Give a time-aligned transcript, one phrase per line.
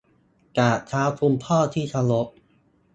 [0.57, 2.27] กราบเท้าคุณพ่อที่เคารพ